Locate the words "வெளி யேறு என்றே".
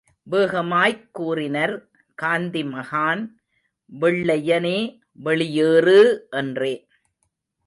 5.19-6.73